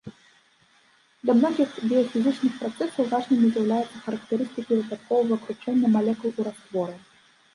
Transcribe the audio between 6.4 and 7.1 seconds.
у растворы.